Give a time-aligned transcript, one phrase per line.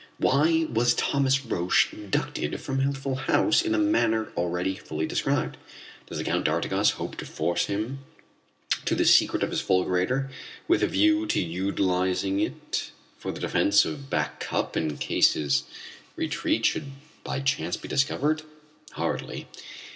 [0.17, 5.57] Why was Thomas Roch abducted from Healthful House in the manner already fully described?
[6.07, 7.99] Does the Count d'Artigas hope to force from him
[8.87, 10.31] the secret of his fulgurator
[10.67, 15.65] with a view to utilizing it for the defence of Back Cup in case his
[16.15, 16.93] retreat should
[17.23, 18.41] by chance be discovered?
[18.93, 19.45] Hardly.